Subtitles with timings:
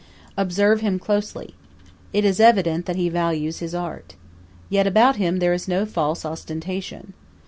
[0.35, 1.53] Observe him closely.
[2.11, 4.15] It is evident that he values his art.
[4.67, 7.13] Yet about him there is no false ostentation.